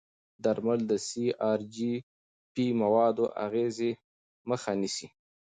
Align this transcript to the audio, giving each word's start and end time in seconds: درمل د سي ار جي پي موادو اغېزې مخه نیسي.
درمل 0.43 0.79
د 0.91 0.93
سي 1.07 1.25
ار 1.51 1.59
جي 1.75 1.93
پي 2.53 2.65
موادو 2.81 3.25
اغېزې 3.45 3.91
مخه 4.49 4.71
نیسي. 4.81 5.07